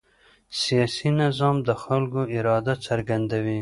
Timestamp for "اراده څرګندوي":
2.35-3.59